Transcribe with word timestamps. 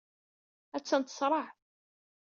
Attan 0.77 1.01
teṣreɛ. 1.03 1.45